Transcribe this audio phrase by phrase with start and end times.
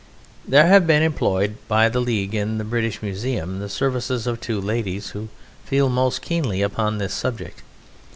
[0.47, 4.59] There have been employed by the League in the British Museum the services of two
[4.59, 5.29] ladies who
[5.63, 7.61] feel most keenly upon this subject.